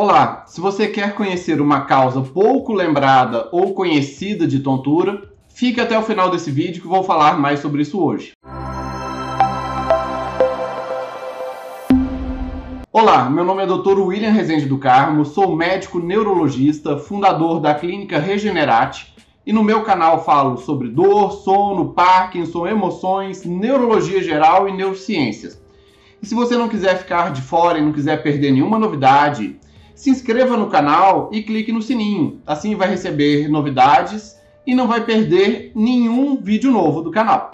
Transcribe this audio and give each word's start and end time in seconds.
Olá, 0.00 0.44
se 0.46 0.60
você 0.60 0.86
quer 0.86 1.16
conhecer 1.16 1.60
uma 1.60 1.80
causa 1.80 2.20
pouco 2.20 2.72
lembrada 2.72 3.48
ou 3.50 3.74
conhecida 3.74 4.46
de 4.46 4.60
tontura, 4.60 5.28
fique 5.48 5.80
até 5.80 5.98
o 5.98 6.02
final 6.02 6.30
desse 6.30 6.52
vídeo 6.52 6.80
que 6.80 6.86
vou 6.86 7.02
falar 7.02 7.36
mais 7.36 7.58
sobre 7.58 7.82
isso 7.82 8.00
hoje. 8.00 8.30
Olá, 12.92 13.28
meu 13.28 13.44
nome 13.44 13.64
é 13.64 13.66
Dr. 13.66 13.98
William 13.98 14.30
Rezende 14.30 14.66
do 14.66 14.78
Carmo, 14.78 15.24
sou 15.24 15.56
médico 15.56 15.98
neurologista, 15.98 16.96
fundador 16.96 17.58
da 17.58 17.74
clínica 17.74 18.20
Regenerate 18.20 19.12
e 19.44 19.52
no 19.52 19.64
meu 19.64 19.82
canal 19.82 20.24
falo 20.24 20.58
sobre 20.58 20.90
dor, 20.90 21.32
sono, 21.32 21.92
Parkinson, 21.92 22.68
emoções, 22.68 23.44
neurologia 23.44 24.22
geral 24.22 24.68
e 24.68 24.72
neurociências. 24.72 25.60
E 26.22 26.26
se 26.26 26.36
você 26.36 26.56
não 26.56 26.68
quiser 26.68 26.98
ficar 26.98 27.32
de 27.32 27.42
fora 27.42 27.78
e 27.78 27.82
não 27.82 27.92
quiser 27.92 28.22
perder 28.22 28.52
nenhuma 28.52 28.78
novidade, 28.78 29.58
se 29.98 30.10
inscreva 30.10 30.56
no 30.56 30.68
canal 30.68 31.28
e 31.32 31.42
clique 31.42 31.72
no 31.72 31.82
sininho. 31.82 32.40
Assim 32.46 32.76
vai 32.76 32.88
receber 32.88 33.48
novidades 33.48 34.38
e 34.64 34.72
não 34.72 34.86
vai 34.86 35.04
perder 35.04 35.72
nenhum 35.74 36.36
vídeo 36.36 36.70
novo 36.70 37.02
do 37.02 37.10
canal. 37.10 37.50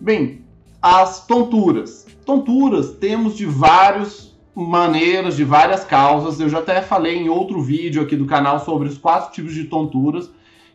Bem, 0.00 0.44
as 0.82 1.24
tonturas. 1.28 2.08
Tonturas 2.26 2.94
temos 2.94 3.36
de 3.36 3.46
várias 3.46 4.36
maneiras, 4.52 5.36
de 5.36 5.44
várias 5.44 5.84
causas. 5.84 6.40
Eu 6.40 6.48
já 6.48 6.58
até 6.58 6.82
falei 6.82 7.16
em 7.16 7.28
outro 7.28 7.62
vídeo 7.62 8.02
aqui 8.02 8.16
do 8.16 8.26
canal 8.26 8.64
sobre 8.64 8.88
os 8.88 8.98
quatro 8.98 9.32
tipos 9.32 9.54
de 9.54 9.66
tonturas, 9.66 10.28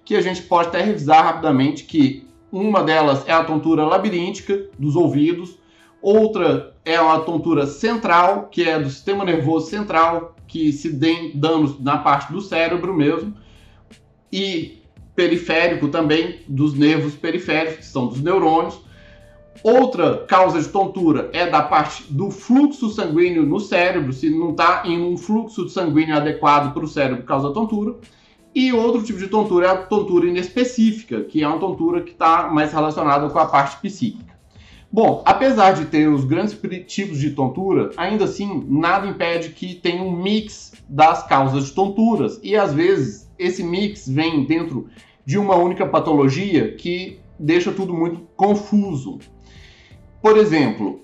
que 0.05 0.15
a 0.15 0.21
gente 0.21 0.43
pode 0.43 0.69
até 0.69 0.81
revisar 0.81 1.25
rapidamente 1.25 1.83
que 1.83 2.25
uma 2.49 2.81
delas 2.81 3.27
é 3.27 3.33
a 3.33 3.43
tontura 3.43 3.83
labiríntica 3.83 4.69
dos 4.79 4.95
ouvidos, 4.95 5.57
outra 6.05 6.75
é 6.85 6.95
a 6.95 7.19
tontura 7.19 7.65
central, 7.65 8.47
que 8.51 8.63
é 8.63 8.77
do 8.77 8.91
sistema 8.91 9.25
nervoso 9.25 9.71
central, 9.71 10.35
que 10.47 10.71
se 10.71 10.91
dêem 10.91 11.31
danos 11.33 11.81
na 11.81 11.97
parte 11.97 12.31
do 12.31 12.41
cérebro 12.41 12.93
mesmo, 12.93 13.33
e 14.31 14.83
periférico 15.15 15.87
também, 15.87 16.41
dos 16.47 16.75
nervos 16.75 17.15
periféricos, 17.15 17.77
que 17.77 17.85
são 17.85 18.05
dos 18.05 18.21
neurônios. 18.21 18.79
Outra 19.63 20.17
causa 20.27 20.61
de 20.61 20.67
tontura 20.67 21.31
é 21.33 21.49
da 21.49 21.63
parte 21.63 22.03
do 22.13 22.29
fluxo 22.29 22.91
sanguíneo 22.91 23.43
no 23.43 23.59
cérebro, 23.59 24.13
se 24.13 24.29
não 24.29 24.51
está 24.51 24.83
em 24.85 25.01
um 25.01 25.17
fluxo 25.17 25.67
sanguíneo 25.69 26.15
adequado 26.15 26.71
para 26.71 26.83
o 26.83 26.87
cérebro, 26.87 27.23
causa 27.23 27.51
tontura. 27.51 27.95
E 28.53 28.71
outro 28.71 29.01
tipo 29.01 29.17
de 29.17 29.27
tontura 29.27 29.65
é 29.65 29.69
a 29.71 29.77
tontura 29.77 30.27
inespecífica, 30.27 31.21
que 31.21 31.41
é 31.41 31.47
uma 31.47 31.57
tontura 31.57 32.01
que 32.01 32.11
está 32.11 32.47
mais 32.47 32.71
relacionada 32.71 33.27
com 33.27 33.39
a 33.39 33.47
parte 33.47 33.77
psíquica. 33.81 34.34
Bom, 34.95 35.21
apesar 35.25 35.73
de 35.73 35.87
ter 35.87 36.07
os 36.07 36.23
grandes 36.23 36.57
tipos 36.87 37.19
de 37.19 37.31
tontura, 37.31 37.91
ainda 37.97 38.23
assim 38.23 38.63
nada 38.65 39.05
impede 39.05 39.49
que 39.49 39.75
tenha 39.75 40.01
um 40.01 40.09
mix 40.09 40.71
das 40.87 41.27
causas 41.27 41.65
de 41.65 41.73
tonturas 41.73 42.39
e 42.41 42.55
às 42.55 42.73
vezes 42.73 43.29
esse 43.37 43.61
mix 43.61 44.07
vem 44.07 44.45
dentro 44.45 44.87
de 45.25 45.37
uma 45.37 45.57
única 45.57 45.85
patologia 45.85 46.75
que 46.75 47.19
deixa 47.37 47.73
tudo 47.73 47.93
muito 47.93 48.21
confuso. 48.37 49.19
Por 50.21 50.37
exemplo, 50.37 51.01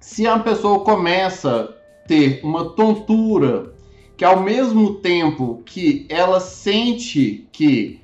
se 0.00 0.26
a 0.26 0.38
pessoa 0.38 0.80
começa 0.80 1.60
a 1.60 2.08
ter 2.08 2.40
uma 2.42 2.70
tontura 2.70 3.74
que 4.16 4.24
ao 4.24 4.40
mesmo 4.40 4.94
tempo 4.94 5.60
que 5.66 6.06
ela 6.08 6.40
sente 6.40 7.46
que 7.52 8.00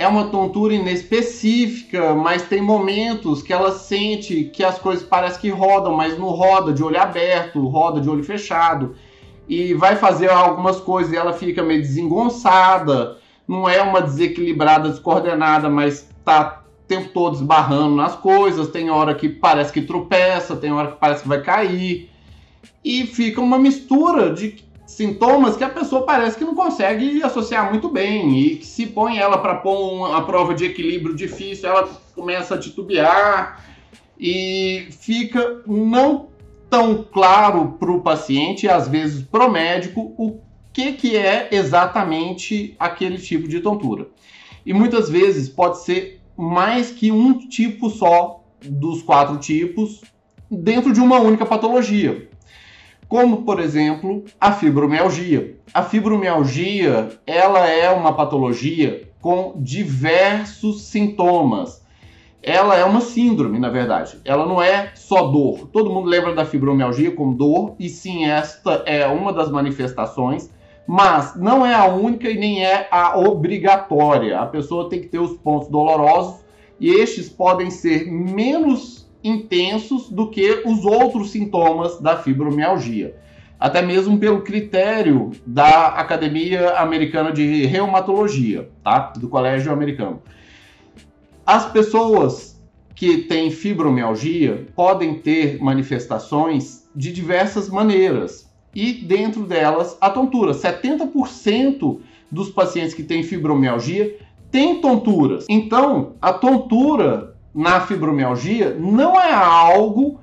é 0.00 0.08
uma 0.08 0.28
tontura 0.28 0.72
inespecífica, 0.72 2.14
mas 2.14 2.40
tem 2.44 2.62
momentos 2.62 3.42
que 3.42 3.52
ela 3.52 3.70
sente 3.70 4.44
que 4.44 4.64
as 4.64 4.78
coisas 4.78 5.04
parecem 5.04 5.42
que 5.42 5.50
rodam, 5.50 5.94
mas 5.94 6.18
não 6.18 6.28
roda 6.28 6.72
de 6.72 6.82
olho 6.82 6.98
aberto, 6.98 7.68
roda 7.68 8.00
de 8.00 8.08
olho 8.08 8.24
fechado. 8.24 8.96
E 9.46 9.74
vai 9.74 9.96
fazer 9.96 10.30
algumas 10.30 10.80
coisas 10.80 11.12
e 11.12 11.16
ela 11.16 11.34
fica 11.34 11.62
meio 11.62 11.82
desengonçada, 11.82 13.18
não 13.46 13.68
é 13.68 13.82
uma 13.82 14.00
desequilibrada, 14.00 14.88
descoordenada, 14.88 15.68
mas 15.68 16.08
tá 16.24 16.62
o 16.66 16.88
tempo 16.88 17.10
todo 17.10 17.34
esbarrando 17.34 17.94
nas 17.94 18.16
coisas, 18.16 18.68
tem 18.68 18.88
hora 18.88 19.14
que 19.14 19.28
parece 19.28 19.70
que 19.70 19.82
tropeça, 19.82 20.56
tem 20.56 20.72
hora 20.72 20.92
que 20.92 20.96
parece 20.98 21.24
que 21.24 21.28
vai 21.28 21.42
cair. 21.42 22.08
E 22.82 23.04
fica 23.06 23.38
uma 23.38 23.58
mistura 23.58 24.32
de 24.32 24.64
sintomas 24.90 25.56
que 25.56 25.62
a 25.62 25.68
pessoa 25.68 26.04
parece 26.04 26.36
que 26.36 26.44
não 26.44 26.54
consegue 26.54 27.22
associar 27.22 27.70
muito 27.70 27.88
bem 27.88 28.38
e 28.38 28.56
que 28.56 28.66
se 28.66 28.86
põe 28.86 29.18
ela 29.18 29.38
para 29.38 29.54
pôr 29.54 29.94
uma 29.94 30.26
prova 30.26 30.52
de 30.52 30.64
equilíbrio 30.64 31.14
difícil, 31.14 31.68
ela 31.68 31.88
começa 32.14 32.56
a 32.56 32.58
titubear 32.58 33.64
e 34.18 34.88
fica 34.90 35.62
não 35.66 36.28
tão 36.68 37.04
claro 37.04 37.76
para 37.78 37.90
o 37.90 38.00
paciente, 38.00 38.68
às 38.68 38.88
vezes 38.88 39.22
para 39.22 39.46
o 39.46 39.50
médico, 39.50 40.12
o 40.18 40.40
que, 40.72 40.92
que 40.92 41.16
é 41.16 41.48
exatamente 41.52 42.74
aquele 42.78 43.18
tipo 43.18 43.46
de 43.46 43.60
tontura. 43.60 44.08
E 44.66 44.72
muitas 44.72 45.08
vezes 45.08 45.48
pode 45.48 45.82
ser 45.84 46.20
mais 46.36 46.90
que 46.90 47.12
um 47.12 47.38
tipo 47.38 47.90
só 47.90 48.44
dos 48.62 49.02
quatro 49.02 49.38
tipos 49.38 50.00
dentro 50.50 50.92
de 50.92 51.00
uma 51.00 51.20
única 51.20 51.46
patologia 51.46 52.29
como 53.10 53.42
por 53.42 53.58
exemplo 53.58 54.24
a 54.40 54.52
fibromialgia. 54.52 55.58
A 55.74 55.82
fibromialgia, 55.82 57.08
ela 57.26 57.68
é 57.68 57.90
uma 57.90 58.12
patologia 58.12 59.10
com 59.20 59.54
diversos 59.56 60.82
sintomas. 60.82 61.84
Ela 62.40 62.76
é 62.76 62.84
uma 62.84 63.00
síndrome, 63.00 63.58
na 63.58 63.68
verdade. 63.68 64.18
Ela 64.24 64.46
não 64.46 64.62
é 64.62 64.92
só 64.94 65.26
dor. 65.26 65.66
Todo 65.72 65.90
mundo 65.90 66.08
lembra 66.08 66.36
da 66.36 66.44
fibromialgia 66.44 67.10
como 67.10 67.34
dor, 67.34 67.74
e 67.80 67.88
sim, 67.88 68.26
esta 68.26 68.84
é 68.86 69.04
uma 69.08 69.32
das 69.32 69.50
manifestações, 69.50 70.48
mas 70.86 71.34
não 71.34 71.66
é 71.66 71.74
a 71.74 71.86
única 71.86 72.30
e 72.30 72.38
nem 72.38 72.64
é 72.64 72.86
a 72.92 73.18
obrigatória. 73.18 74.38
A 74.38 74.46
pessoa 74.46 74.88
tem 74.88 75.00
que 75.00 75.08
ter 75.08 75.18
os 75.18 75.32
pontos 75.32 75.68
dolorosos 75.68 76.44
e 76.78 76.88
estes 76.90 77.28
podem 77.28 77.70
ser 77.70 78.08
menos 78.08 79.09
intensos 79.22 80.08
do 80.08 80.30
que 80.30 80.62
os 80.64 80.84
outros 80.84 81.30
sintomas 81.30 82.00
da 82.00 82.16
fibromialgia. 82.16 83.16
Até 83.58 83.82
mesmo 83.82 84.18
pelo 84.18 84.40
critério 84.40 85.32
da 85.46 85.88
Academia 85.88 86.78
Americana 86.78 87.30
de 87.30 87.66
Reumatologia, 87.66 88.70
tá? 88.82 89.12
Do 89.16 89.28
Colégio 89.28 89.70
Americano. 89.72 90.22
As 91.44 91.66
pessoas 91.66 92.58
que 92.94 93.18
têm 93.18 93.50
fibromialgia 93.50 94.66
podem 94.74 95.18
ter 95.18 95.58
manifestações 95.60 96.88
de 96.94 97.12
diversas 97.12 97.68
maneiras. 97.68 98.50
E 98.74 98.92
dentro 98.92 99.44
delas, 99.44 99.96
a 100.00 100.10
tontura. 100.10 100.52
70% 100.52 101.98
dos 102.30 102.50
pacientes 102.50 102.94
que 102.94 103.02
têm 103.02 103.22
fibromialgia 103.22 104.16
têm 104.50 104.80
tonturas. 104.80 105.46
Então, 105.48 106.14
a 106.20 106.32
tontura 106.32 107.36
na 107.54 107.80
fibromialgia 107.80 108.76
não 108.78 109.20
é 109.20 109.32
algo 109.32 110.20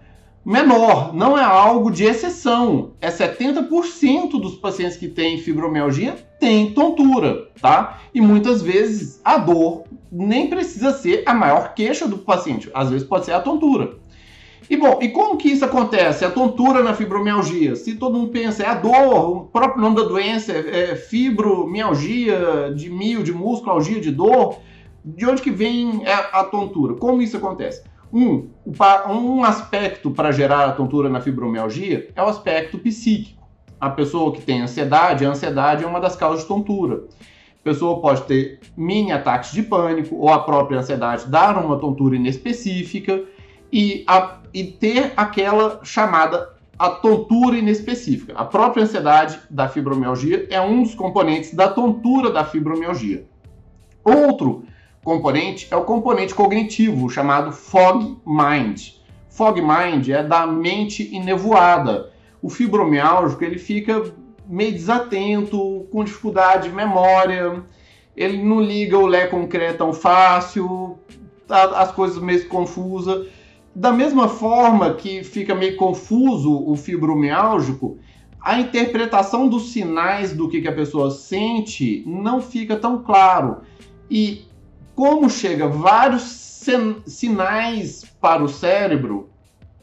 menor, 0.47 1.13
não 1.13 1.37
é 1.37 1.43
algo 1.43 1.91
de 1.91 2.05
exceção. 2.05 2.91
É 3.01 3.09
70% 3.09 4.39
dos 4.39 4.55
pacientes 4.55 4.95
que 4.95 5.09
têm 5.09 5.37
fibromialgia 5.37 6.15
têm 6.39 6.71
tontura, 6.71 7.49
tá? 7.61 7.99
E 8.13 8.21
muitas 8.21 8.61
vezes 8.61 9.19
a 9.25 9.37
dor 9.37 9.83
nem 10.09 10.47
precisa 10.47 10.93
ser 10.93 11.23
a 11.25 11.33
maior 11.33 11.73
queixa 11.73 12.07
do 12.07 12.17
paciente, 12.19 12.69
às 12.73 12.89
vezes 12.89 13.05
pode 13.05 13.25
ser 13.25 13.33
a 13.33 13.41
tontura. 13.41 13.97
E 14.69 14.75
bom, 14.75 14.99
e 15.01 15.09
como 15.09 15.37
que 15.37 15.49
isso 15.49 15.63
acontece? 15.63 16.25
A 16.25 16.29
tontura 16.29 16.83
na 16.83 16.93
fibromialgia? 16.93 17.75
Se 17.75 17.95
todo 17.95 18.17
mundo 18.17 18.31
pensa, 18.31 18.63
é 18.63 18.67
a 18.67 18.73
dor, 18.73 19.29
o 19.29 19.41
próprio 19.45 19.81
nome 19.81 19.95
da 19.95 20.03
doença 20.03 20.51
é, 20.51 20.91
é 20.91 20.95
fibromialgia 20.95 22.73
de 22.75 22.89
mio, 22.89 23.23
de 23.23 23.33
músculo, 23.33 23.71
algia 23.71 23.99
de 23.99 24.11
dor 24.11 24.59
de 25.15 25.25
onde 25.25 25.41
que 25.41 25.51
vem 25.51 26.05
a, 26.05 26.41
a 26.41 26.43
tontura? 26.43 26.95
Como 26.95 27.21
isso 27.21 27.37
acontece? 27.37 27.83
Um, 28.11 28.49
um 29.09 29.43
aspecto 29.43 30.11
para 30.11 30.31
gerar 30.31 30.65
a 30.65 30.71
tontura 30.73 31.09
na 31.09 31.21
fibromialgia 31.21 32.09
é 32.15 32.21
o 32.21 32.27
aspecto 32.27 32.77
psíquico. 32.77 33.47
A 33.79 33.89
pessoa 33.89 34.33
que 34.33 34.41
tem 34.41 34.61
ansiedade, 34.61 35.25
a 35.25 35.29
ansiedade 35.29 35.83
é 35.83 35.87
uma 35.87 35.99
das 35.99 36.15
causas 36.15 36.41
de 36.41 36.47
tontura. 36.47 37.05
A 37.61 37.63
pessoa 37.63 38.01
pode 38.01 38.23
ter 38.23 38.59
mini 38.75 39.11
ataques 39.11 39.51
de 39.51 39.63
pânico 39.63 40.15
ou 40.15 40.29
a 40.29 40.39
própria 40.39 40.79
ansiedade 40.79 41.27
dar 41.27 41.57
uma 41.63 41.77
tontura 41.77 42.15
inespecífica 42.15 43.23
e, 43.71 44.03
a, 44.07 44.39
e 44.53 44.63
ter 44.63 45.13
aquela 45.15 45.79
chamada 45.83 46.55
a 46.77 46.89
tontura 46.89 47.57
inespecífica. 47.57 48.33
A 48.35 48.45
própria 48.45 48.83
ansiedade 48.83 49.39
da 49.49 49.67
fibromialgia 49.67 50.47
é 50.49 50.59
um 50.59 50.83
dos 50.83 50.95
componentes 50.95 51.53
da 51.53 51.67
tontura 51.67 52.29
da 52.31 52.43
fibromialgia. 52.43 53.25
Outro 54.03 54.63
componente 55.07 55.69
é 55.71 55.75
o 55.77 55.85
componente 55.85 56.35
cognitivo, 56.35 57.09
chamado 57.09 57.53
fog 57.53 58.17
mind. 58.25 58.89
Fog 59.29 59.61
mind 59.61 60.09
é 60.09 60.21
da 60.21 60.45
mente 60.45 61.15
enevoada. 61.15 62.11
O 62.41 62.49
fibromialgico 62.49 63.41
ele 63.41 63.57
fica 63.57 64.03
meio 64.45 64.73
desatento, 64.73 65.87
com 65.93 66.03
dificuldade 66.03 66.67
de 66.67 66.75
memória, 66.75 67.63
ele 68.17 68.43
não 68.43 68.59
liga 68.59 68.97
o 68.97 69.07
Lé 69.07 69.27
com 69.27 69.43
o 69.43 69.47
CRE 69.47 69.75
tão 69.77 69.93
fácil, 69.93 70.99
as 71.47 71.89
coisas 71.93 72.21
meio 72.21 72.45
confusas. 72.49 73.27
Da 73.73 73.93
mesma 73.93 74.27
forma 74.27 74.93
que 74.93 75.23
fica 75.23 75.55
meio 75.55 75.77
confuso 75.77 76.69
o 76.69 76.75
fibromialgico, 76.75 77.97
a 78.41 78.59
interpretação 78.59 79.47
dos 79.47 79.71
sinais 79.71 80.33
do 80.33 80.49
que, 80.49 80.59
que 80.59 80.67
a 80.67 80.75
pessoa 80.75 81.11
sente 81.11 82.03
não 82.05 82.41
fica 82.41 82.75
tão 82.75 83.01
claro. 83.01 83.61
E 84.11 84.46
como 84.97 85.29
chega 85.29 85.67
vários 85.67 86.23
sinais 87.05 88.03
para 88.19 88.43
o 88.43 88.49
cérebro, 88.49 89.29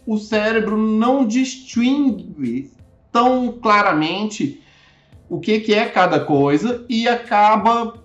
o 0.04 0.18
cérebro 0.18 0.76
não 0.76 1.24
distingue 1.24 2.72
tão 3.12 3.52
claramente 3.52 4.60
o 5.28 5.38
que, 5.38 5.60
que 5.60 5.72
é 5.72 5.86
cada 5.86 6.18
coisa 6.18 6.84
e 6.88 7.06
acaba 7.06 8.02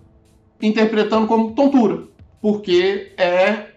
interpretando 0.61 1.25
como 1.25 1.53
tontura, 1.53 2.03
porque 2.39 3.11
é 3.17 3.71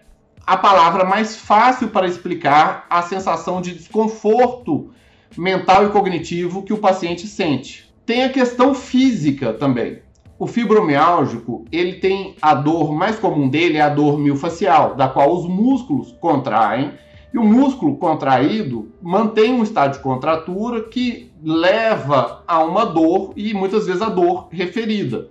a 0.45 0.55
palavra 0.55 1.03
mais 1.03 1.35
fácil 1.35 1.87
para 1.87 2.05
explicar 2.05 2.85
a 2.87 3.01
sensação 3.01 3.61
de 3.61 3.73
desconforto 3.73 4.91
mental 5.35 5.87
e 5.87 5.89
cognitivo 5.89 6.61
que 6.61 6.71
o 6.71 6.77
paciente 6.77 7.25
sente. 7.25 7.91
Tem 8.05 8.25
a 8.25 8.29
questão 8.29 8.75
física 8.75 9.53
também. 9.53 10.02
O 10.43 10.45
fibromiálgico, 10.45 11.63
ele 11.71 11.93
tem 11.93 12.35
a 12.41 12.53
dor 12.53 12.93
mais 12.93 13.17
comum 13.17 13.47
dele 13.47 13.77
é 13.77 13.81
a 13.81 13.87
dor 13.87 14.19
miofascial, 14.19 14.93
da 14.93 15.07
qual 15.07 15.33
os 15.33 15.47
músculos 15.47 16.13
contraem, 16.19 16.91
e 17.33 17.37
o 17.37 17.45
músculo 17.45 17.95
contraído 17.95 18.91
mantém 19.01 19.53
um 19.53 19.63
estado 19.63 19.93
de 19.93 20.03
contratura 20.03 20.83
que 20.83 21.31
leva 21.41 22.43
a 22.45 22.61
uma 22.61 22.83
dor 22.83 23.31
e 23.37 23.53
muitas 23.53 23.87
vezes 23.87 24.01
a 24.01 24.09
dor 24.09 24.49
referida. 24.51 25.29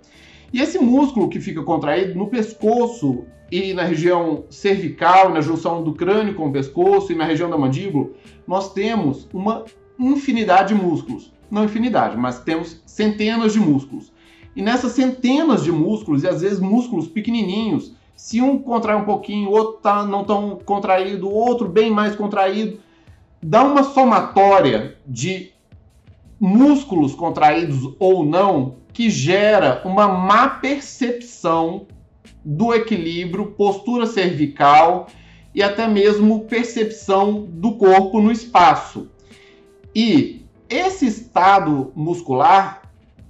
E 0.51 0.59
esse 0.59 0.79
músculo 0.79 1.29
que 1.29 1.39
fica 1.39 1.61
contraído 1.61 2.17
no 2.17 2.25
pescoço 2.25 3.23
e 3.51 3.71
na 3.71 3.83
região 3.83 4.45
cervical, 4.49 5.29
na 5.29 5.41
junção 5.41 5.83
do 5.83 5.93
crânio 5.93 6.33
com 6.33 6.47
o 6.47 6.51
pescoço 6.51 7.11
e 7.11 7.15
na 7.15 7.23
região 7.23 7.51
da 7.51 7.57
mandíbula, 7.57 8.09
nós 8.47 8.73
temos 8.73 9.29
uma 9.31 9.63
infinidade 9.99 10.73
de 10.73 10.83
músculos. 10.83 11.31
Não 11.51 11.65
infinidade, 11.65 12.17
mas 12.17 12.39
temos 12.39 12.81
centenas 12.83 13.53
de 13.53 13.59
músculos. 13.59 14.11
E 14.55 14.61
nessas 14.61 14.91
centenas 14.91 15.63
de 15.63 15.71
músculos, 15.71 16.23
e 16.23 16.27
às 16.27 16.41
vezes 16.41 16.59
músculos 16.59 17.07
pequenininhos, 17.07 17.93
se 18.15 18.41
um 18.41 18.57
contrai 18.59 18.95
um 18.95 19.05
pouquinho, 19.05 19.49
o 19.49 19.53
outro 19.53 19.81
tá 19.81 20.05
não 20.05 20.23
tão 20.23 20.59
contraído, 20.63 21.27
o 21.27 21.33
outro 21.33 21.67
bem 21.67 21.89
mais 21.89 22.15
contraído, 22.15 22.79
dá 23.41 23.63
uma 23.63 23.83
somatória 23.83 24.97
de 25.05 25.51
músculos 26.39 27.15
contraídos 27.15 27.95
ou 27.99 28.25
não 28.25 28.75
que 28.93 29.09
gera 29.09 29.81
uma 29.85 30.07
má 30.07 30.47
percepção 30.47 31.87
do 32.45 32.73
equilíbrio, 32.73 33.47
postura 33.51 34.05
cervical 34.05 35.07
e 35.53 35.63
até 35.63 35.87
mesmo 35.87 36.41
percepção 36.41 37.45
do 37.47 37.73
corpo 37.73 38.21
no 38.21 38.31
espaço. 38.31 39.09
E 39.95 40.45
esse 40.69 41.05
estado 41.05 41.91
muscular, 41.95 42.82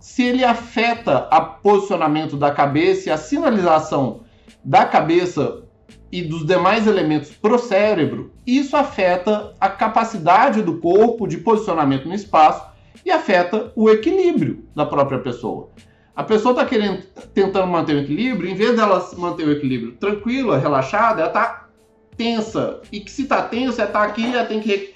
se 0.03 0.21
ele 0.21 0.43
afeta 0.43 1.29
o 1.31 1.41
posicionamento 1.61 2.35
da 2.35 2.51
cabeça 2.51 3.07
e 3.07 3.11
a 3.11 3.15
sinalização 3.15 4.25
da 4.61 4.83
cabeça 4.83 5.63
e 6.11 6.21
dos 6.21 6.45
demais 6.45 6.85
elementos 6.87 7.31
para 7.31 7.55
o 7.55 7.57
cérebro, 7.57 8.33
isso 8.45 8.75
afeta 8.75 9.55
a 9.61 9.69
capacidade 9.69 10.61
do 10.61 10.77
corpo 10.79 11.25
de 11.25 11.37
posicionamento 11.37 12.05
no 12.05 12.13
espaço 12.13 12.65
e 13.05 13.11
afeta 13.11 13.71
o 13.77 13.89
equilíbrio 13.89 14.65
da 14.75 14.85
própria 14.85 15.19
pessoa. 15.19 15.69
A 16.13 16.21
pessoa 16.21 16.51
está 16.51 16.65
querendo, 16.65 17.01
tentando 17.33 17.67
manter 17.67 17.95
o 17.95 17.99
equilíbrio, 17.99 18.51
em 18.51 18.55
vez 18.55 18.75
dela 18.75 19.09
manter 19.17 19.47
o 19.47 19.53
equilíbrio 19.53 19.93
tranquila, 19.93 20.57
relaxada, 20.57 21.21
ela 21.21 21.29
está 21.29 21.69
tensa. 22.17 22.81
E 22.91 22.99
que 22.99 23.09
se 23.09 23.21
está 23.21 23.41
tensa, 23.41 23.83
ela 23.83 23.89
está 23.89 24.03
aqui, 24.03 24.35
ela 24.35 24.45
tem 24.45 24.59
que 24.59 24.95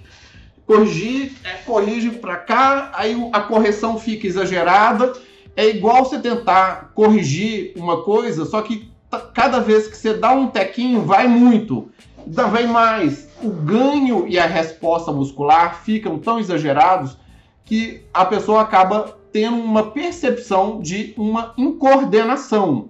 corrigir, 0.68 1.32
é, 1.46 1.54
corrige 1.66 2.12
para 2.12 2.36
cá, 2.36 2.92
aí 2.94 3.18
a 3.32 3.40
correção 3.40 3.98
fica 3.98 4.28
exagerada. 4.28 5.14
É 5.56 5.66
igual 5.66 6.06
você 6.06 6.20
tentar 6.20 6.92
corrigir 6.94 7.72
uma 7.78 8.04
coisa, 8.04 8.46
só 8.46 8.62
que 8.62 8.92
cada 9.34 9.60
vez 9.60 9.88
que 9.88 9.98
você 9.98 10.14
dá 10.14 10.32
um 10.32 10.48
tequinho, 10.48 11.02
vai 11.02 11.28
muito, 11.28 11.90
vem 12.28 12.68
mais. 12.68 13.30
O 13.42 13.50
ganho 13.50 14.28
e 14.28 14.38
a 14.38 14.46
resposta 14.46 15.12
muscular 15.12 15.82
ficam 15.84 16.20
tão 16.20 16.38
exagerados 16.38 17.18
que 17.64 18.06
a 18.14 18.26
pessoa 18.26 18.62
acaba 18.62 19.18
tendo 19.32 19.58
uma 19.58 19.92
percepção 19.92 20.82
de 20.82 21.14
uma 21.18 21.54
incoordenação. 21.58 22.90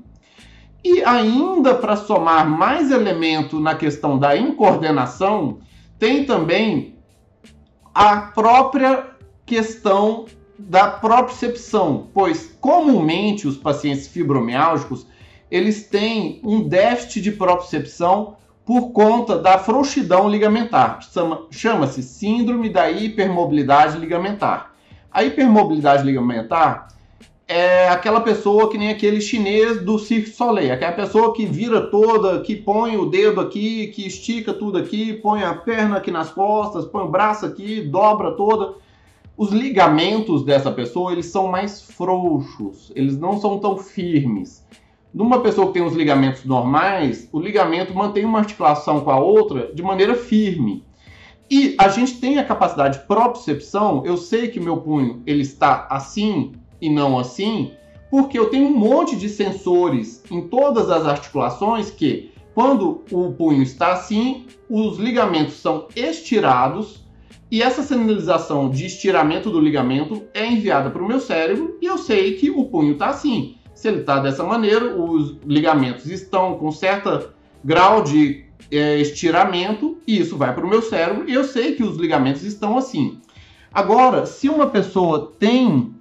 E 0.83 1.03
ainda 1.03 1.75
para 1.75 1.95
somar 1.95 2.49
mais 2.49 2.91
elemento 2.91 3.59
na 3.59 3.75
questão 3.75 4.17
da 4.17 4.35
incoordenação, 4.35 5.59
tem 5.99 6.25
também 6.25 6.96
a 7.97 8.17
própria 8.17 9.07
questão 9.43 10.27
da 10.55 10.87
propriocepção, 10.87 12.09
pois 12.13 12.55
comumente 12.61 13.47
os 13.47 13.57
pacientes 13.57 14.07
fibromiálgicos 14.07 15.07
eles 15.49 15.87
têm 15.87 16.39
um 16.43 16.61
déficit 16.61 17.21
de 17.21 17.31
propriocepção 17.31 18.35
por 18.63 18.91
conta 18.91 19.39
da 19.39 19.57
frouxidão 19.57 20.29
ligamentar. 20.29 20.99
Chama-se 21.49 22.03
síndrome 22.03 22.69
da 22.69 22.91
hipermobilidade 22.91 23.97
ligamentar. 23.97 24.75
A 25.11 25.23
hipermobilidade 25.23 26.03
ligamentar 26.03 26.89
é 27.47 27.87
aquela 27.87 28.19
pessoa 28.19 28.69
que 28.69 28.77
nem 28.77 28.89
aquele 28.89 29.21
chinês 29.21 29.81
do 29.81 29.97
Cirque 29.97 30.29
Soleil, 30.29 30.73
aquela 30.73 30.91
pessoa 30.91 31.33
que 31.33 31.45
vira 31.45 31.79
toda, 31.79 32.41
que 32.41 32.55
põe 32.55 32.97
o 32.97 33.05
dedo 33.05 33.39
aqui, 33.39 33.87
que 33.87 34.05
estica 34.05 34.53
tudo 34.53 34.77
aqui, 34.77 35.13
põe 35.13 35.43
a 35.43 35.53
perna 35.53 35.97
aqui 35.97 36.11
nas 36.11 36.29
costas, 36.29 36.85
põe 36.85 37.03
o 37.03 37.09
braço 37.09 37.45
aqui, 37.45 37.81
dobra 37.81 38.31
toda. 38.31 38.73
Os 39.37 39.51
ligamentos 39.51 40.43
dessa 40.43 40.71
pessoa, 40.71 41.13
eles 41.13 41.27
são 41.27 41.47
mais 41.47 41.81
frouxos, 41.81 42.91
eles 42.93 43.17
não 43.17 43.39
são 43.39 43.59
tão 43.59 43.77
firmes. 43.77 44.65
Numa 45.13 45.39
pessoa 45.39 45.67
que 45.67 45.73
tem 45.73 45.83
os 45.83 45.95
ligamentos 45.95 46.43
normais, 46.43 47.29
o 47.31 47.39
ligamento 47.39 47.95
mantém 47.95 48.25
uma 48.25 48.39
articulação 48.39 48.99
com 49.01 49.11
a 49.11 49.19
outra 49.19 49.71
de 49.73 49.81
maneira 49.81 50.15
firme. 50.15 50.83
E 51.49 51.75
a 51.79 51.87
gente 51.87 52.19
tem 52.19 52.39
a 52.39 52.43
capacidade 52.43 52.99
de 52.99 53.05
propriocepção, 53.05 54.05
eu 54.05 54.17
sei 54.17 54.49
que 54.49 54.59
meu 54.59 54.77
punho 54.77 55.23
ele 55.25 55.43
está 55.43 55.87
assim 55.89 56.51
e 56.81 56.89
não 56.89 57.17
assim, 57.17 57.71
porque 58.09 58.37
eu 58.37 58.49
tenho 58.49 58.67
um 58.67 58.77
monte 58.77 59.15
de 59.15 59.29
sensores 59.29 60.23
em 60.31 60.47
todas 60.47 60.89
as 60.89 61.05
articulações 61.05 61.89
que, 61.91 62.31
quando 62.53 63.03
o 63.11 63.31
punho 63.33 63.61
está 63.61 63.93
assim, 63.93 64.45
os 64.69 64.97
ligamentos 64.97 65.55
são 65.55 65.87
estirados 65.95 67.05
e 67.49 67.61
essa 67.61 67.81
sinalização 67.81 68.69
de 68.69 68.85
estiramento 68.85 69.49
do 69.49 69.59
ligamento 69.59 70.23
é 70.33 70.45
enviada 70.45 70.89
para 70.89 71.01
o 71.01 71.07
meu 71.07 71.19
cérebro 71.19 71.77
e 71.81 71.85
eu 71.85 71.97
sei 71.97 72.35
que 72.35 72.49
o 72.49 72.65
punho 72.65 72.93
está 72.93 73.07
assim. 73.09 73.55
Se 73.73 73.87
ele 73.87 73.99
está 73.99 74.19
dessa 74.19 74.43
maneira, 74.43 74.95
os 74.95 75.37
ligamentos 75.45 76.07
estão 76.07 76.57
com 76.57 76.71
certo 76.71 77.29
grau 77.63 78.03
de 78.03 78.45
é, 78.71 78.99
estiramento 78.99 79.97
e 80.05 80.19
isso 80.19 80.35
vai 80.35 80.53
para 80.53 80.65
o 80.65 80.69
meu 80.69 80.81
cérebro 80.81 81.29
e 81.29 81.33
eu 81.33 81.43
sei 81.43 81.75
que 81.75 81.83
os 81.83 81.97
ligamentos 81.97 82.43
estão 82.43 82.77
assim. 82.77 83.19
Agora, 83.71 84.25
se 84.25 84.49
uma 84.49 84.67
pessoa 84.67 85.31
tem 85.39 85.93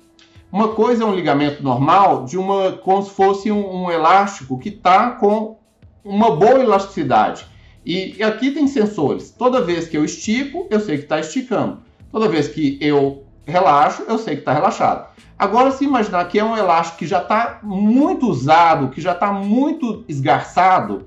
uma 0.50 0.68
coisa 0.68 1.02
é 1.02 1.06
um 1.06 1.14
ligamento 1.14 1.62
normal, 1.62 2.24
de 2.24 2.38
uma 2.38 2.72
como 2.72 3.02
se 3.02 3.10
fosse 3.10 3.50
um, 3.50 3.84
um 3.84 3.90
elástico 3.90 4.58
que 4.58 4.68
está 4.68 5.10
com 5.10 5.58
uma 6.04 6.36
boa 6.36 6.60
elasticidade. 6.60 7.46
E, 7.84 8.16
e 8.18 8.22
aqui 8.22 8.50
tem 8.50 8.66
sensores. 8.66 9.30
Toda 9.30 9.60
vez 9.60 9.88
que 9.88 9.96
eu 9.96 10.04
estico, 10.04 10.66
eu 10.70 10.80
sei 10.80 10.98
que 10.98 11.04
está 11.04 11.20
esticando. 11.20 11.78
Toda 12.10 12.28
vez 12.28 12.48
que 12.48 12.78
eu 12.80 13.24
relaxo, 13.44 14.04
eu 14.08 14.18
sei 14.18 14.34
que 14.34 14.40
está 14.40 14.52
relaxado. 14.52 15.08
Agora, 15.38 15.70
se 15.70 15.84
imaginar 15.84 16.24
que 16.26 16.38
é 16.38 16.44
um 16.44 16.56
elástico 16.56 16.98
que 16.98 17.06
já 17.06 17.20
está 17.20 17.60
muito 17.62 18.26
usado, 18.26 18.88
que 18.88 19.00
já 19.00 19.12
está 19.12 19.30
muito 19.32 20.04
esgarçado, 20.08 21.06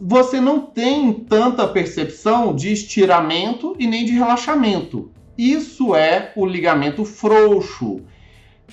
você 0.00 0.40
não 0.40 0.60
tem 0.60 1.12
tanta 1.12 1.66
percepção 1.66 2.54
de 2.54 2.72
estiramento 2.72 3.74
e 3.78 3.86
nem 3.86 4.04
de 4.04 4.12
relaxamento. 4.12 5.10
Isso 5.36 5.94
é 5.94 6.32
o 6.36 6.46
ligamento 6.46 7.04
frouxo, 7.04 8.02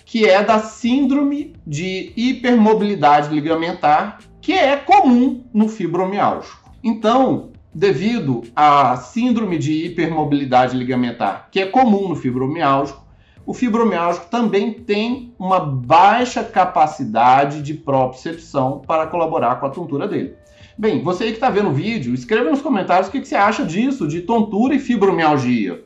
que 0.05 0.25
é 0.25 0.43
da 0.43 0.59
síndrome 0.59 1.53
de 1.65 2.11
hipermobilidade 2.15 3.33
ligamentar, 3.33 4.19
que 4.41 4.53
é 4.53 4.75
comum 4.75 5.43
no 5.53 5.69
fibromialgico. 5.69 6.71
Então, 6.83 7.51
devido 7.73 8.41
à 8.55 8.97
síndrome 8.97 9.57
de 9.57 9.85
hipermobilidade 9.85 10.75
ligamentar, 10.75 11.47
que 11.51 11.59
é 11.59 11.65
comum 11.65 12.09
no 12.09 12.15
fibromialgico, 12.15 13.01
o 13.45 13.53
fibromialgico 13.53 14.27
também 14.29 14.73
tem 14.73 15.33
uma 15.37 15.59
baixa 15.59 16.43
capacidade 16.43 17.61
de 17.61 17.73
propriocepção 17.73 18.79
para 18.85 19.07
colaborar 19.07 19.59
com 19.59 19.65
a 19.65 19.69
tontura 19.69 20.07
dele. 20.07 20.35
Bem, 20.77 21.03
você 21.03 21.25
aí 21.25 21.29
que 21.31 21.37
está 21.37 21.49
vendo 21.49 21.69
o 21.69 21.73
vídeo, 21.73 22.13
escreva 22.13 22.49
nos 22.49 22.61
comentários 22.61 23.07
o 23.07 23.11
que, 23.11 23.19
que 23.19 23.27
você 23.27 23.35
acha 23.35 23.63
disso, 23.63 24.07
de 24.07 24.21
tontura 24.21 24.73
e 24.73 24.79
fibromialgia. 24.79 25.83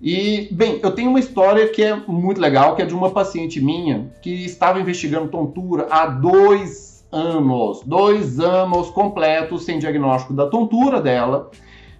E, 0.00 0.48
bem, 0.52 0.78
eu 0.82 0.90
tenho 0.90 1.08
uma 1.08 1.18
história 1.18 1.68
que 1.68 1.82
é 1.82 1.96
muito 2.06 2.40
legal, 2.40 2.76
que 2.76 2.82
é 2.82 2.86
de 2.86 2.94
uma 2.94 3.10
paciente 3.10 3.60
minha 3.60 4.10
que 4.20 4.44
estava 4.44 4.78
investigando 4.80 5.28
tontura 5.28 5.86
há 5.90 6.06
dois 6.06 7.06
anos, 7.10 7.82
dois 7.84 8.38
anos 8.38 8.90
completos 8.90 9.64
sem 9.64 9.78
diagnóstico 9.78 10.34
da 10.34 10.46
tontura 10.46 11.00
dela. 11.00 11.50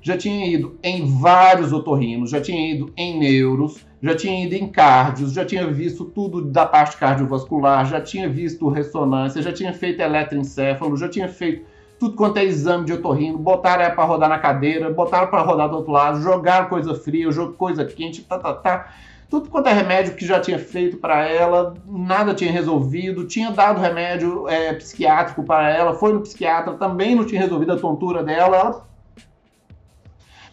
Já 0.03 0.17
tinha 0.17 0.47
ido 0.47 0.79
em 0.85 1.05
vários 1.19 1.73
otorrinos, 1.73 2.31
já 2.31 2.41
tinha 2.41 2.71
ido 2.71 2.93
em 2.97 3.19
neuros, 3.19 3.85
já 4.01 4.15
tinha 4.15 4.45
ido 4.45 4.55
em 4.55 4.69
cardios, 4.69 5.33
já 5.33 5.45
tinha 5.45 5.67
visto 5.67 6.05
tudo 6.05 6.43
da 6.43 6.65
parte 6.65 6.97
cardiovascular, 6.97 7.85
já 7.87 8.01
tinha 8.01 8.29
visto 8.29 8.69
ressonância, 8.69 9.43
já 9.43 9.53
tinha 9.53 9.73
feito 9.73 10.01
eletroencefalo, 10.01 10.97
já 10.97 11.09
tinha 11.09 11.29
feito 11.29 11.65
tudo 11.99 12.15
quanto 12.15 12.39
é 12.39 12.45
exame 12.45 12.85
de 12.85 12.93
otorrino, 12.93 13.39
botaram 13.39 13.85
ela 13.85 13.95
para 13.95 14.05
rodar 14.05 14.29
na 14.29 14.39
cadeira, 14.39 14.91
botaram 14.91 15.29
para 15.29 15.43
rodar 15.43 15.69
do 15.69 15.77
outro 15.77 15.93
lado, 15.93 16.21
jogaram 16.21 16.69
coisa 16.69 16.95
fria, 16.95 17.29
coisa 17.57 17.85
quente, 17.85 18.23
tá, 18.23 18.39
tá, 18.39 18.55
tá. 18.55 18.93
Tudo 19.29 19.49
quanto 19.51 19.69
é 19.69 19.73
remédio 19.73 20.15
que 20.15 20.25
já 20.25 20.39
tinha 20.39 20.59
feito 20.59 20.99
para 20.99 21.27
ela, 21.27 21.75
nada 21.85 22.35
tinha 22.35 22.53
resolvido, 22.53 23.27
tinha 23.27 23.51
dado 23.51 23.81
remédio 23.81 24.47
é, 24.49 24.75
psiquiátrico 24.75 25.43
para 25.43 25.69
ela, 25.69 25.95
foi 25.95 26.13
no 26.13 26.21
psiquiatra, 26.21 26.75
também 26.75 27.15
não 27.15 27.25
tinha 27.25 27.41
resolvido 27.41 27.73
a 27.73 27.79
tontura 27.79 28.23
dela. 28.23 28.57
Ela... 28.57 28.87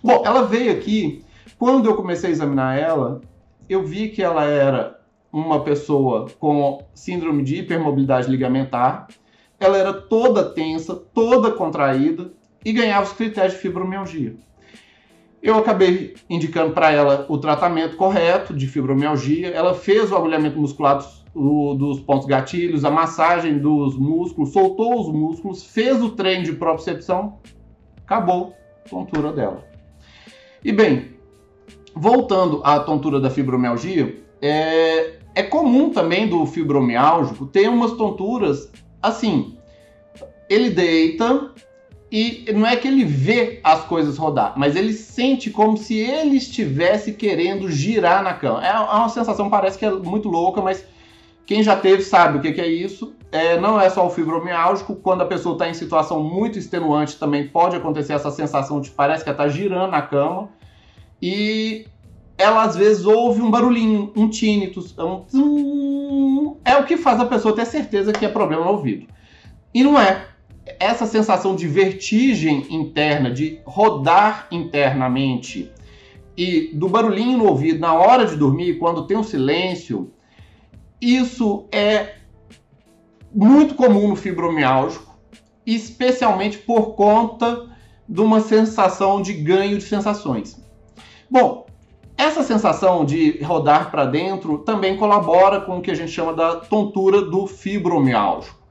Bom, 0.04 0.24
ela 0.26 0.44
veio 0.48 0.72
aqui, 0.72 1.24
quando 1.60 1.88
eu 1.88 1.96
comecei 1.96 2.30
a 2.30 2.34
examinar 2.34 2.80
ela, 2.80 3.22
eu 3.70 3.86
vi 3.86 4.10
que 4.10 4.24
ela 4.24 4.46
era 4.46 5.00
uma 5.32 5.64
pessoa 5.64 6.28
com 6.40 6.84
síndrome 6.94 7.44
de 7.44 7.58
hipermobilidade 7.58 8.30
ligamentar, 8.30 9.08
ela 9.64 9.78
era 9.78 9.94
toda 9.94 10.44
tensa, 10.44 10.96
toda 10.96 11.52
contraída 11.52 12.32
e 12.66 12.72
ganhava 12.72 13.06
os 13.06 13.14
critérios 13.14 13.54
de 13.54 13.60
fibromialgia. 13.60 14.36
Eu 15.42 15.58
acabei 15.58 16.16
indicando 16.30 16.74
para 16.74 16.92
ela 16.92 17.26
o 17.28 17.38
tratamento 17.38 17.98
correto 17.98 18.54
de 18.54 18.66
fibromialgia. 18.66 19.50
Ela 19.50 19.74
fez 19.74 20.10
o 20.10 20.16
agulhamento 20.16 20.58
muscular 20.58 20.98
dos, 20.98 21.26
o, 21.36 21.74
dos 21.74 22.00
pontos 22.00 22.26
gatilhos, 22.26 22.86
a 22.86 22.90
massagem 22.90 23.58
dos 23.58 23.98
músculos, 23.98 24.54
soltou 24.54 25.02
os 25.02 25.14
músculos, 25.14 25.66
fez 25.66 26.02
o 26.02 26.12
treino 26.12 26.46
de 26.46 26.54
propriocepção, 26.54 27.40
acabou 28.06 28.54
a 28.86 28.90
tontura 28.90 29.34
dela. 29.34 29.66
E 30.64 30.72
bem, 30.72 31.10
voltando 31.94 32.62
à 32.64 32.80
tontura 32.80 33.20
da 33.20 33.30
fibromialgia, 33.30 34.16
é, 34.42 35.18
é 35.36 35.44
comum 35.44 35.90
também 35.90 36.28
do 36.28 36.46
fibromialgico 36.46 37.48
ter 37.48 37.68
umas 37.68 37.92
tonturas 37.94 38.72
assim. 39.04 39.58
Ele 40.50 40.70
deita 40.70 41.52
e 42.16 42.46
não 42.54 42.68
é 42.68 42.76
que 42.76 42.88
ele 42.88 43.04
vê 43.04 43.60
as 43.64 43.86
coisas 43.86 44.20
rodar, 44.20 44.54
mas 44.56 44.76
ele 44.76 44.94
sente 44.94 45.50
como 45.50 45.76
se 45.76 45.96
ele 45.98 46.38
estivesse 46.38 47.14
querendo 47.14 47.72
girar 47.72 48.22
na 48.22 48.36
cama. 48.36 48.64
É, 48.64 48.70
é 48.70 48.78
uma 48.78 49.10
sensação, 49.10 49.50
parece 49.50 49.80
que 49.80 49.86
é 49.86 49.90
muito 49.90 50.30
louca, 50.30 50.62
mas 50.62 50.86
quem 51.44 51.64
já 51.64 51.76
teve 51.76 52.04
sabe 52.04 52.38
o 52.38 52.42
que, 52.42 52.62
é 52.62 52.68
isso. 52.68 53.16
É, 53.32 53.60
não 53.60 53.82
é 53.82 53.90
só 53.90 54.06
o 54.06 54.12
fibromialgico, 54.12 54.96
quando 54.98 55.22
a 55.22 55.26
pessoa 55.26 55.54
está 55.54 55.68
em 55.68 55.74
situação 55.74 56.22
muito 56.22 56.60
extenuante 56.60 57.18
também 57.18 57.48
pode 57.48 57.76
acontecer 57.76 58.14
essa 58.14 58.30
sensação 58.30 58.80
de 58.80 58.92
parece 58.92 59.24
que 59.24 59.32
ela 59.32 59.44
está 59.44 59.50
girando 59.50 59.90
na 59.90 60.04
cama. 60.04 60.50
E 61.20 61.88
ela 62.38 62.62
às 62.62 62.76
vezes 62.76 63.06
ouve 63.06 63.42
um 63.42 63.50
barulhinho, 63.50 64.14
um 64.16 64.30
tinnitus, 64.30 64.96
um... 65.00 65.26
é 66.64 66.76
o 66.78 66.86
que 66.86 66.98
faz 66.98 67.20
a 67.20 67.26
pessoa 67.26 67.56
ter 67.56 67.66
certeza 67.66 68.14
que 68.14 68.26
é 68.26 68.30
problema 68.30 68.66
no 68.66 68.72
ouvido. 68.72 69.08
E 69.74 69.84
não 69.84 70.00
é 70.00 70.28
essa 70.80 71.06
sensação 71.06 71.56
de 71.56 71.68
vertigem 71.68 72.66
interna, 72.70 73.32
de 73.32 73.60
rodar 73.66 74.48
internamente 74.52 75.72
e 76.38 76.72
do 76.74 76.90
barulhinho 76.90 77.38
no 77.38 77.48
ouvido 77.48 77.80
na 77.80 77.94
hora 77.94 78.26
de 78.26 78.36
dormir, 78.36 78.78
quando 78.80 79.06
tem 79.06 79.18
um 79.18 79.24
silêncio, 79.24 80.12
isso 81.00 81.68
é 81.72 82.16
muito 83.34 83.76
comum 83.76 84.08
no 84.08 84.16
fibromialgico, 84.16 85.18
especialmente 85.66 86.58
por 86.58 86.96
conta 86.96 87.70
de 88.08 88.22
uma 88.22 88.40
sensação 88.40 89.22
de 89.22 89.34
ganho 89.34 89.78
de 89.78 89.84
sensações. 89.84 90.62
Bom, 91.30 91.63
essa 92.18 92.44
sensação 92.44 93.06
de 93.06 93.42
rodar 93.44 93.90
para 93.90 94.06
dentro 94.06 94.60
também 94.60 94.96
colabora 94.98 95.62
com 95.62 95.78
o 95.78 95.82
que 95.82 95.92
a 95.92 95.96
gente 95.96 96.12
chama 96.12 96.34
da 96.34 96.58
tontura 96.58 97.22
do 97.22 97.48
fibromialgico. 97.48 98.62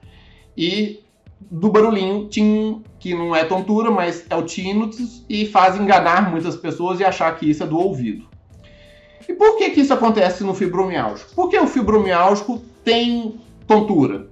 E 0.56 1.00
do 1.50 1.70
barulhinho 1.70 2.28
tim, 2.28 2.82
que 2.98 3.14
não 3.14 3.34
é 3.34 3.44
tontura, 3.44 3.90
mas 3.90 4.24
é 4.30 4.36
o 4.36 4.42
tinnitus, 4.42 5.24
e 5.28 5.46
faz 5.46 5.76
enganar 5.76 6.30
muitas 6.30 6.56
pessoas 6.56 7.00
e 7.00 7.04
achar 7.04 7.36
que 7.36 7.50
isso 7.50 7.62
é 7.62 7.66
do 7.66 7.78
ouvido. 7.78 8.26
E 9.28 9.34
por 9.34 9.56
que, 9.56 9.70
que 9.70 9.80
isso 9.80 9.92
acontece 9.92 10.44
no 10.44 10.54
fibromialgico? 10.54 11.34
Porque 11.34 11.58
o 11.58 11.66
fibromialgico 11.66 12.62
tem 12.84 13.40
tontura. 13.66 14.28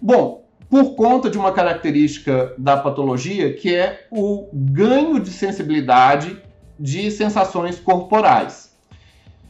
Bom, 0.00 0.44
por 0.70 0.94
conta 0.94 1.30
de 1.30 1.38
uma 1.38 1.52
característica 1.52 2.54
da 2.58 2.76
patologia 2.76 3.52
que 3.54 3.74
é 3.74 4.06
o 4.10 4.48
ganho 4.52 5.18
de 5.18 5.30
sensibilidade 5.30 6.40
de 6.78 7.10
sensações 7.10 7.78
corporais. 7.80 8.76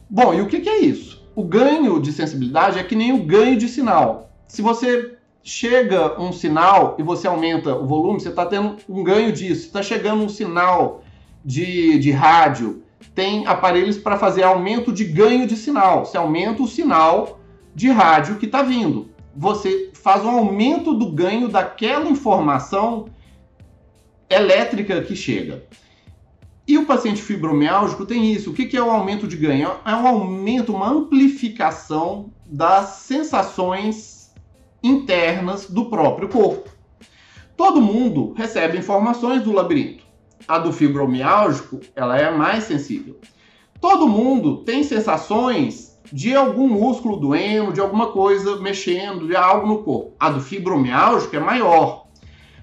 Bom, 0.09 0.33
e 0.33 0.41
o 0.41 0.47
que, 0.47 0.59
que 0.59 0.69
é 0.69 0.79
isso? 0.79 1.23
O 1.35 1.43
ganho 1.43 2.01
de 2.01 2.11
sensibilidade 2.11 2.79
é 2.79 2.83
que 2.83 2.95
nem 2.95 3.13
o 3.13 3.23
ganho 3.23 3.57
de 3.57 3.67
sinal. 3.67 4.31
Se 4.47 4.61
você 4.61 5.15
chega 5.43 6.19
um 6.19 6.31
sinal 6.31 6.95
e 6.99 7.03
você 7.03 7.27
aumenta 7.27 7.75
o 7.75 7.85
volume, 7.85 8.19
você 8.19 8.29
está 8.29 8.45
tendo 8.45 8.77
um 8.89 9.03
ganho 9.03 9.31
disso. 9.31 9.67
Está 9.67 9.81
chegando 9.81 10.23
um 10.23 10.29
sinal 10.29 11.03
de, 11.45 11.97
de 11.99 12.11
rádio, 12.11 12.83
tem 13.15 13.45
aparelhos 13.47 13.97
para 13.97 14.17
fazer 14.17 14.43
aumento 14.43 14.91
de 14.91 15.05
ganho 15.05 15.47
de 15.47 15.55
sinal. 15.55 16.05
Você 16.05 16.17
aumenta 16.17 16.63
o 16.63 16.67
sinal 16.67 17.39
de 17.73 17.89
rádio 17.89 18.37
que 18.37 18.45
está 18.45 18.61
vindo. 18.61 19.09
Você 19.35 19.91
faz 19.93 20.23
um 20.25 20.29
aumento 20.29 20.93
do 20.93 21.11
ganho 21.11 21.47
daquela 21.47 22.09
informação 22.09 23.05
elétrica 24.29 25.01
que 25.01 25.15
chega. 25.15 25.63
E 26.69 26.77
o 26.77 26.85
paciente 26.85 27.19
fibromialgico 27.19 28.05
tem 28.05 28.31
isso. 28.31 28.51
O 28.51 28.53
que 28.53 28.77
é 28.77 28.83
o 28.83 28.91
aumento 28.91 29.27
de 29.27 29.35
ganho? 29.35 29.71
É 29.83 29.91
um 29.95 30.05
aumento, 30.05 30.71
uma 30.71 30.87
amplificação 30.87 32.31
das 32.45 32.89
sensações 32.89 34.31
internas 34.83 35.67
do 35.67 35.85
próprio 35.85 36.29
corpo. 36.29 36.69
Todo 37.57 37.81
mundo 37.81 38.33
recebe 38.33 38.77
informações 38.77 39.41
do 39.41 39.51
labirinto. 39.51 40.03
A 40.47 40.59
do 40.59 40.71
fibromialgico, 40.71 41.79
ela 41.95 42.19
é 42.19 42.29
mais 42.29 42.65
sensível. 42.65 43.19
Todo 43.81 44.07
mundo 44.07 44.57
tem 44.57 44.83
sensações 44.83 45.99
de 46.13 46.35
algum 46.35 46.67
músculo 46.67 47.17
doendo, 47.17 47.73
de 47.73 47.81
alguma 47.81 48.11
coisa 48.11 48.57
mexendo, 48.57 49.25
de 49.25 49.35
algo 49.35 49.65
no 49.65 49.79
corpo. 49.81 50.13
A 50.19 50.29
do 50.29 50.39
fibromialgico 50.39 51.35
é 51.35 51.39
maior. 51.39 51.98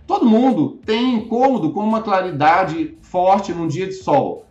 Todo 0.07 0.27
mundo 0.27 0.79
tem 0.85 1.15
incômodo 1.15 1.73
com 1.73 1.81
uma 1.81 2.03
claridade 2.03 2.97
forte 3.03 3.53
num 3.53 3.67
dia 3.67 3.87
de 3.87 3.95
sol. 3.95 4.47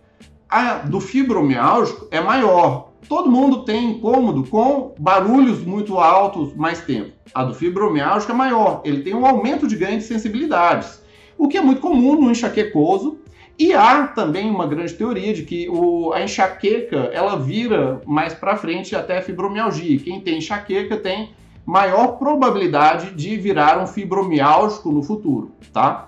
A 0.50 0.76
do 0.80 1.00
fibromialgico 1.00 2.08
é 2.12 2.22
maior 2.22 2.94
todo 3.08 3.32
mundo 3.32 3.64
tem 3.64 3.92
incômodo 3.92 4.44
com 4.44 4.94
barulhos 4.98 5.64
muito 5.64 5.98
altos 5.98 6.54
mais 6.56 6.82
tempo. 6.82 7.12
A 7.34 7.44
do 7.44 7.54
fibromialgia 7.54 8.32
é 8.32 8.34
maior, 8.34 8.82
ele 8.84 9.02
tem 9.02 9.16
um 9.16 9.26
aumento 9.26 9.68
de 9.68 9.76
ganho 9.76 9.98
de 9.98 10.04
sensibilidades, 10.04 11.02
o 11.38 11.48
que 11.48 11.58
é 11.58 11.62
muito 11.62 11.82
comum 11.82 12.20
no 12.20 12.32
enxaquecoso. 12.32 13.20
E 13.58 13.74
há 13.74 14.08
também 14.08 14.50
uma 14.50 14.68
grande 14.68 14.94
teoria 14.96 15.34
de 15.34 15.44
que 15.44 15.70
o, 15.70 16.12
a 16.12 16.22
enxaqueca 16.22 17.10
ela 17.14 17.38
vira 17.38 18.02
mais 18.06 18.34
para 18.34 18.58
frente 18.58 18.94
até 18.94 19.18
a 19.18 19.22
fibromialgia. 19.22 19.98
Quem 20.00 20.20
tem 20.20 20.40
enxaqueca 20.40 20.98
tem 20.98 21.30
maior 21.66 22.18
probabilidade 22.20 23.16
de 23.16 23.36
virar 23.38 23.82
um 23.82 23.88
fibromiálgico 23.88 24.92
no 24.92 25.02
futuro, 25.02 25.52
tá? 25.74 26.06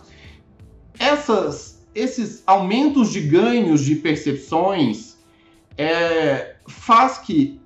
Essas, 1.00 1.88
esses 1.96 2.44
aumentos 2.46 3.12
de 3.12 3.22
ganhos 3.22 3.84
de 3.84 3.96
percepções 3.96 5.18
é, 5.78 6.56
faz 6.68 7.18
que 7.18 7.60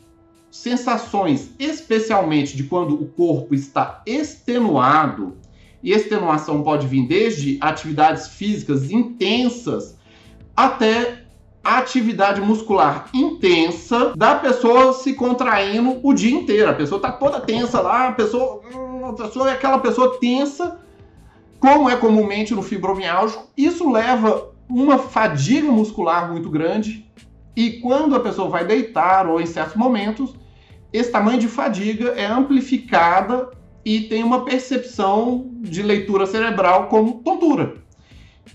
sensações, 0.50 1.52
especialmente 1.60 2.56
de 2.56 2.64
quando 2.64 2.94
o 2.94 3.08
corpo 3.08 3.56
está 3.56 4.02
extenuado, 4.06 5.38
e 5.84 5.92
extenuação 5.92 6.62
pode 6.64 6.88
vir 6.88 7.08
desde 7.08 7.58
atividades 7.60 8.28
físicas 8.28 8.92
intensas 8.92 9.98
até 10.56 11.21
atividade 11.64 12.42
muscular 12.42 13.08
intensa 13.14 14.14
da 14.16 14.36
pessoa 14.36 14.94
se 14.94 15.14
contraindo 15.14 16.00
o 16.04 16.14
dia 16.14 16.36
inteiro. 16.36 16.70
A 16.70 16.74
pessoa 16.74 16.98
está 16.98 17.12
toda 17.12 17.40
tensa 17.40 17.82
lá, 17.82 18.08
a 18.08 18.12
pessoa, 18.12 18.62
a 19.10 19.14
pessoa 19.14 19.50
é 19.50 19.54
aquela 19.54 19.80
pessoa 19.80 20.18
tensa, 20.20 20.80
como 21.60 21.90
é 21.90 21.96
comumente 21.96 22.56
no 22.56 22.64
fibromialgico. 22.64 23.48
Isso 23.56 23.92
leva 23.92 24.52
uma 24.68 24.98
fadiga 24.98 25.72
muscular 25.72 26.32
muito 26.32 26.50
grande 26.50 27.06
e 27.56 27.74
quando 27.82 28.16
a 28.16 28.20
pessoa 28.20 28.50
vai 28.50 28.66
deitar 28.66 29.28
ou 29.28 29.40
em 29.40 29.46
certos 29.46 29.76
momentos, 29.76 30.34
esse 30.92 31.12
tamanho 31.12 31.40
de 31.40 31.48
fadiga 31.48 32.10
é 32.12 32.26
amplificada 32.26 33.50
e 33.84 34.02
tem 34.02 34.24
uma 34.24 34.46
percepção 34.46 35.50
de 35.60 35.82
leitura 35.82 36.26
cerebral 36.26 36.88
como 36.88 37.22
tontura. 37.24 37.76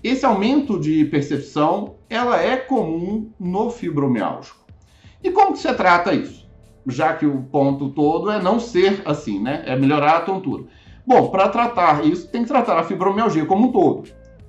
Esse 0.03 0.25
aumento 0.25 0.79
de 0.79 1.05
percepção, 1.05 1.96
ela 2.09 2.41
é 2.41 2.57
comum 2.57 3.31
no 3.39 3.69
fibromialgico. 3.69 4.65
E 5.23 5.31
como 5.31 5.53
que 5.53 5.59
você 5.59 5.73
trata 5.73 6.13
isso? 6.13 6.47
Já 6.87 7.13
que 7.13 7.25
o 7.25 7.41
ponto 7.43 7.89
todo 7.89 8.31
é 8.31 8.41
não 8.41 8.59
ser 8.59 9.01
assim, 9.05 9.41
né? 9.41 9.63
É 9.65 9.75
melhorar 9.75 10.17
a 10.17 10.21
tontura. 10.21 10.65
Bom, 11.05 11.29
para 11.29 11.49
tratar 11.49 12.05
isso, 12.05 12.27
tem 12.27 12.43
que 12.43 12.47
tratar 12.47 12.77
a 12.79 12.83
fibromialgia 12.83 13.45
como 13.45 13.67
um 13.67 13.71
todo 13.71 14.07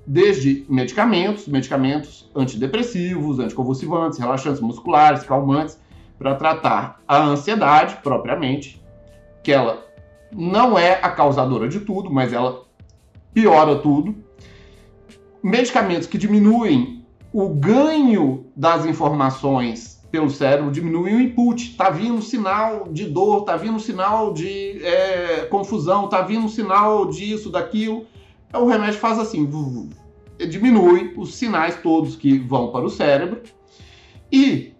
desde 0.09 0.65
medicamentos, 0.67 1.47
medicamentos 1.47 2.27
antidepressivos, 2.35 3.37
anticonvulsivantes, 3.37 4.17
relaxantes 4.17 4.59
musculares, 4.59 5.21
calmantes, 5.21 5.79
para 6.17 6.33
tratar 6.33 6.99
a 7.07 7.21
ansiedade 7.21 7.97
propriamente, 8.01 8.83
que 9.43 9.51
ela 9.51 9.85
não 10.31 10.77
é 10.79 10.93
a 10.93 11.11
causadora 11.11 11.69
de 11.69 11.81
tudo, 11.81 12.09
mas 12.09 12.33
ela 12.33 12.63
piora 13.31 13.75
tudo. 13.75 14.15
Medicamentos 15.43 16.07
que 16.07 16.17
diminuem 16.17 16.98
o 17.31 17.49
ganho 17.49 18.45
das 18.55 18.85
informações 18.85 19.99
pelo 20.11 20.29
cérebro, 20.29 20.71
diminuem 20.71 21.15
o 21.15 21.21
input. 21.21 21.75
Tá 21.75 21.89
vindo 21.89 22.21
sinal 22.21 22.87
de 22.91 23.05
dor, 23.05 23.43
tá 23.43 23.55
vindo 23.55 23.79
sinal 23.79 24.33
de 24.33 24.83
é, 24.83 25.45
confusão, 25.49 26.07
tá 26.07 26.21
vindo 26.21 26.49
sinal 26.49 27.07
disso, 27.07 27.49
daquilo. 27.49 28.05
O 28.53 28.65
remédio 28.65 28.99
faz 28.99 29.19
assim, 29.19 29.47
diminui 30.49 31.13
os 31.15 31.35
sinais 31.35 31.79
todos 31.81 32.15
que 32.15 32.39
vão 32.39 32.71
para 32.71 32.85
o 32.85 32.89
cérebro 32.89 33.41
e 34.31 34.73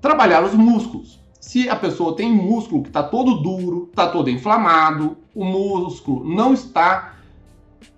trabalhar 0.00 0.44
os 0.44 0.54
músculos. 0.54 1.18
Se 1.40 1.68
a 1.68 1.76
pessoa 1.76 2.16
tem 2.16 2.30
músculo 2.30 2.82
que 2.82 2.88
está 2.88 3.02
todo 3.02 3.40
duro, 3.40 3.88
está 3.90 4.08
todo 4.08 4.28
inflamado, 4.28 5.16
o 5.34 5.44
músculo 5.44 6.24
não 6.28 6.52
está 6.52 7.17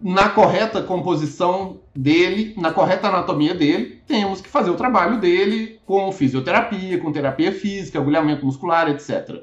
na 0.01 0.31
correta 0.31 0.83
composição 0.83 1.79
dele, 1.95 2.55
na 2.57 2.73
correta 2.73 3.09
anatomia 3.09 3.55
dele, 3.55 4.01
temos 4.07 4.41
que 4.41 4.49
fazer 4.49 4.71
o 4.71 4.77
trabalho 4.77 5.21
dele 5.21 5.79
com 5.85 6.11
fisioterapia, 6.11 6.99
com 6.99 7.13
terapia 7.13 7.53
física, 7.53 7.99
agulhamento 7.99 8.47
muscular, 8.47 8.89
etc. 8.89 9.43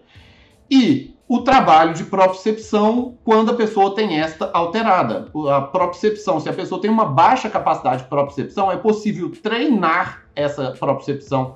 E 0.70 1.16
o 1.28 1.42
trabalho 1.42 1.94
de 1.94 2.06
propriocepção 2.06 3.18
quando 3.24 3.52
a 3.52 3.54
pessoa 3.54 3.94
tem 3.94 4.20
esta 4.20 4.50
alterada. 4.52 5.30
A 5.54 5.62
propriocepção, 5.62 6.40
se 6.40 6.50
a 6.50 6.54
pessoa 6.54 6.82
tem 6.82 6.90
uma 6.90 7.06
baixa 7.06 7.50
capacidade 7.50 8.04
de 8.04 8.10
propriocepção, 8.10 8.72
é 8.72 8.78
possível 8.78 9.30
treinar 9.30 10.24
essa 10.36 10.72
propriocepção 10.72 11.56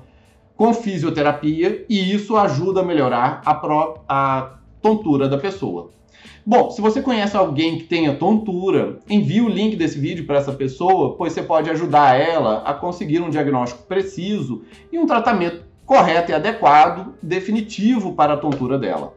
com 0.56 0.72
fisioterapia 0.74 1.84
e 1.88 2.14
isso 2.14 2.36
ajuda 2.36 2.80
a 2.80 2.84
melhorar 2.84 3.40
a, 3.44 3.54
pro, 3.54 3.98
a 4.08 4.58
tontura 4.80 5.28
da 5.28 5.38
pessoa. 5.38 5.90
Bom, 6.44 6.72
se 6.72 6.80
você 6.80 7.00
conhece 7.00 7.36
alguém 7.36 7.78
que 7.78 7.84
tenha 7.84 8.16
tontura, 8.16 8.98
envie 9.08 9.40
o 9.40 9.48
link 9.48 9.76
desse 9.76 9.96
vídeo 9.96 10.26
para 10.26 10.38
essa 10.38 10.52
pessoa, 10.52 11.16
pois 11.16 11.32
você 11.32 11.42
pode 11.42 11.70
ajudar 11.70 12.18
ela 12.18 12.62
a 12.64 12.74
conseguir 12.74 13.20
um 13.20 13.30
diagnóstico 13.30 13.84
preciso 13.84 14.62
e 14.90 14.98
um 14.98 15.06
tratamento 15.06 15.64
correto 15.86 16.32
e 16.32 16.34
adequado, 16.34 17.14
definitivo 17.22 18.14
para 18.14 18.34
a 18.34 18.36
tontura 18.36 18.76
dela. 18.76 19.14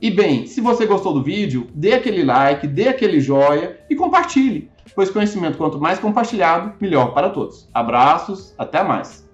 E 0.00 0.10
bem, 0.10 0.46
se 0.46 0.60
você 0.60 0.84
gostou 0.84 1.14
do 1.14 1.22
vídeo, 1.22 1.68
dê 1.74 1.94
aquele 1.94 2.22
like, 2.22 2.66
dê 2.66 2.88
aquele 2.88 3.18
joia 3.18 3.80
e 3.88 3.96
compartilhe, 3.96 4.70
pois 4.94 5.10
conhecimento 5.10 5.56
quanto 5.56 5.80
mais 5.80 5.98
compartilhado, 5.98 6.74
melhor 6.78 7.14
para 7.14 7.30
todos. 7.30 7.66
Abraços, 7.72 8.54
até 8.58 8.82
mais! 8.84 9.27